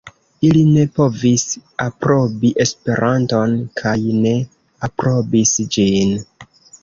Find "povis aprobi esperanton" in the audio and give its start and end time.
0.99-3.53